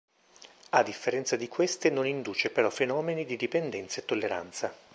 [0.71, 4.73] A differenza di queste non induce però fenomeni di dipendenza e tolleranza.